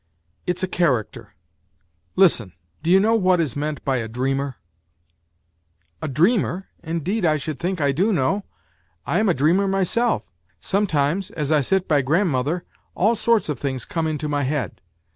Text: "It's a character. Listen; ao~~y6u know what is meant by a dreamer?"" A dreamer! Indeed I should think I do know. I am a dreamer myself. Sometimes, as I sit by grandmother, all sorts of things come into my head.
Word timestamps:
"It's 0.47 0.63
a 0.63 0.67
character. 0.67 1.35
Listen; 2.15 2.53
ao~~y6u 2.83 2.99
know 3.01 3.15
what 3.15 3.39
is 3.39 3.55
meant 3.55 3.85
by 3.85 3.97
a 3.97 4.07
dreamer?"" 4.07 4.55
A 6.01 6.07
dreamer! 6.07 6.65
Indeed 6.81 7.23
I 7.23 7.37
should 7.37 7.59
think 7.59 7.79
I 7.79 7.91
do 7.91 8.11
know. 8.11 8.43
I 9.05 9.19
am 9.19 9.29
a 9.29 9.35
dreamer 9.35 9.67
myself. 9.67 10.23
Sometimes, 10.59 11.29
as 11.29 11.51
I 11.51 11.61
sit 11.61 11.87
by 11.87 12.01
grandmother, 12.01 12.63
all 12.95 13.13
sorts 13.13 13.47
of 13.47 13.59
things 13.59 13.85
come 13.85 14.07
into 14.07 14.27
my 14.27 14.41
head. 14.41 14.81